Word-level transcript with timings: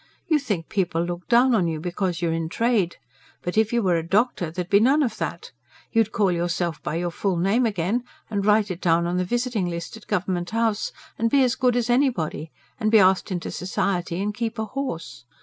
You 0.25 0.39
think 0.39 0.67
people 0.67 1.03
look 1.03 1.27
down 1.27 1.53
on 1.53 1.67
you, 1.67 1.79
because 1.79 2.23
you're 2.23 2.33
in 2.33 2.49
trade. 2.49 2.95
But 3.43 3.55
if 3.55 3.71
you 3.71 3.83
were 3.83 3.97
a 3.97 4.03
doctor, 4.09 4.49
there'd 4.49 4.67
be 4.67 4.79
none 4.79 5.03
of 5.03 5.19
that. 5.19 5.51
You'd 5.91 6.11
call 6.11 6.31
yourself 6.31 6.81
by 6.81 6.95
your 6.95 7.11
full 7.11 7.37
name 7.37 7.67
again, 7.67 8.03
and 8.27 8.43
write 8.43 8.71
it 8.71 8.81
down 8.81 9.05
on 9.05 9.17
the 9.17 9.23
visiting 9.23 9.67
list 9.67 9.95
at 9.97 10.07
Government 10.07 10.49
House, 10.49 10.91
and 11.19 11.29
be 11.29 11.43
as 11.43 11.53
good 11.53 11.75
as 11.75 11.87
anybody, 11.87 12.49
and 12.79 12.89
be 12.89 12.97
asked 12.97 13.31
into 13.31 13.51
society, 13.51 14.19
and 14.23 14.33
keep 14.33 14.57
a 14.57 14.65
horse. 14.65 15.25